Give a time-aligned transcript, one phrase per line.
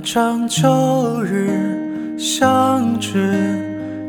[0.00, 3.58] 张旧日相知，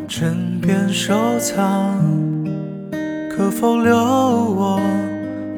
[0.07, 1.97] 枕边收藏，
[3.29, 4.79] 可否留我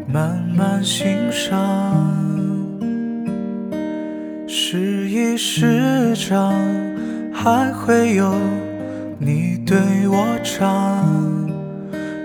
[0.08, 1.56] 慢慢欣赏？
[4.48, 6.54] 时已时长，
[7.32, 8.34] 还会有
[9.20, 9.78] 你对
[10.08, 11.08] 我唱。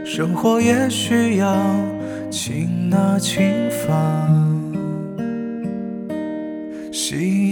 [0.04, 1.54] 生活也需要
[2.30, 3.44] 轻拿轻
[3.86, 4.47] 放。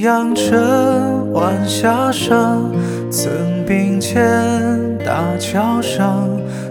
[0.07, 2.71] 阳沉，晚霞上，
[3.11, 3.29] 曾
[3.67, 4.17] 并肩
[5.05, 6.29] 大桥上，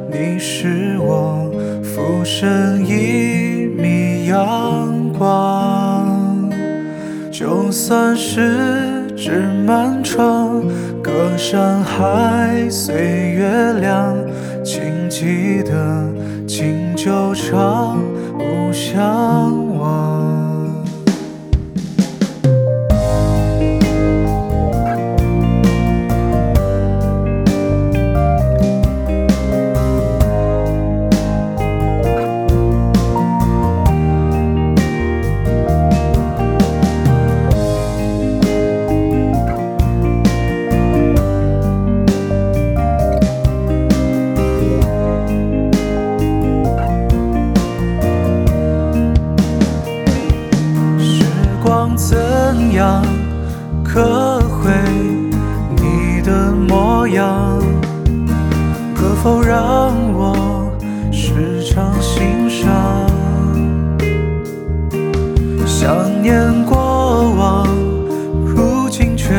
[0.10, 1.52] 你是我
[1.84, 6.50] 浮生一米阳光。
[7.30, 10.64] 就算是纸满窗，
[11.04, 14.16] 隔山海，随月亮，
[14.64, 16.08] 请记得
[16.48, 17.95] 敬酒长，
[53.96, 54.70] 刻绘
[55.78, 57.58] 你的模样？
[58.94, 60.70] 可否让我
[61.14, 62.68] 时常欣赏？
[65.66, 67.70] 想念过往，
[68.46, 69.34] 如今却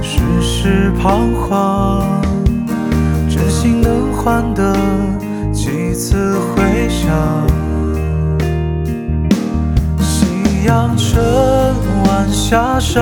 [0.00, 2.06] 世事彷徨。
[3.28, 4.72] 真心能换得
[5.52, 6.33] 几次
[12.54, 13.00] 晚霞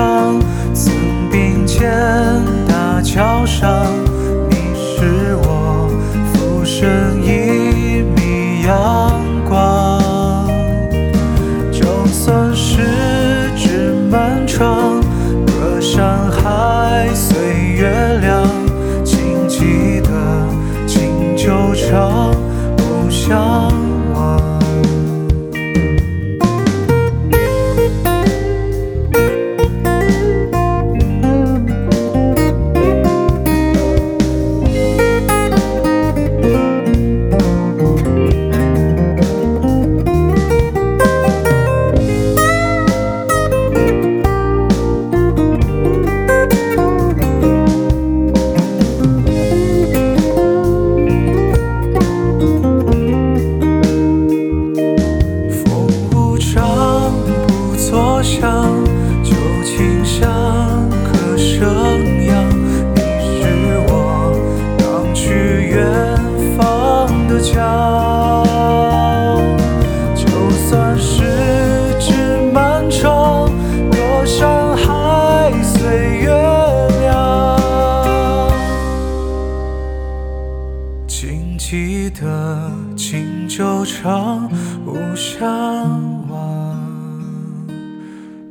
[81.57, 84.49] 记得敬酒长，
[84.85, 86.79] 无相忘。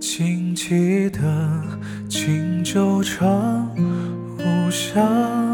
[0.01, 1.21] 请记得
[2.09, 3.69] 敬酒长，
[4.39, 5.52] 无相。